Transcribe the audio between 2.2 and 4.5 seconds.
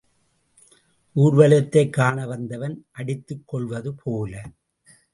வந்தவன் அடித்துக் கொள்வது போல.